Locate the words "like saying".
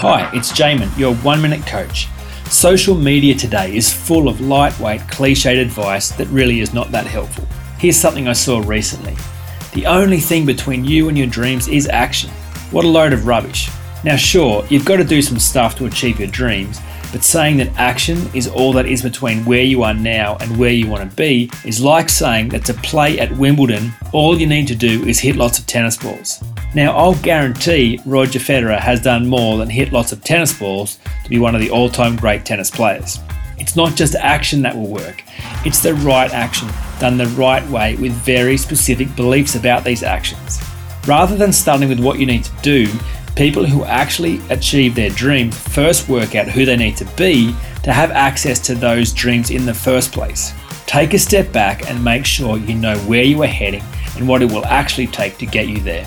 21.80-22.50